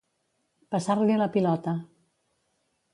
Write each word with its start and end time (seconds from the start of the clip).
Passar-li 0.77 1.19
la 1.21 1.29
pilota. 1.37 1.77